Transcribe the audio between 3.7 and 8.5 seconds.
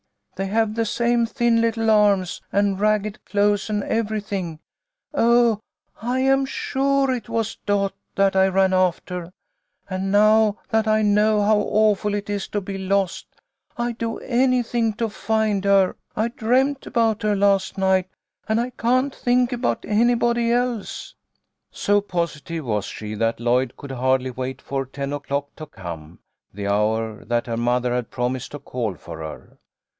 everything. Oh, I am sure it was Dot that I